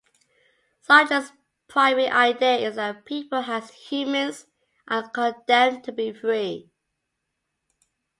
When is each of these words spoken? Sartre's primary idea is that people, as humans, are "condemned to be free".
Sartre's 0.81 1.31
primary 1.67 2.07
idea 2.07 2.67
is 2.67 2.73
that 2.73 3.05
people, 3.05 3.37
as 3.37 3.69
humans, 3.69 4.47
are 4.87 5.07
"condemned 5.07 5.83
to 5.83 5.91
be 5.91 6.11
free". 6.11 6.71